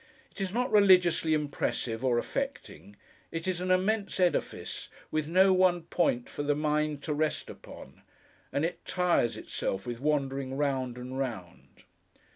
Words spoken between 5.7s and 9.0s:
point for the mind to rest upon; and it